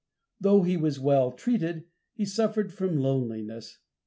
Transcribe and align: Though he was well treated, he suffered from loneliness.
Though 0.39 0.63
he 0.63 0.77
was 0.77 0.99
well 0.99 1.31
treated, 1.31 1.83
he 2.15 2.25
suffered 2.25 2.73
from 2.73 2.97
loneliness. 2.97 3.77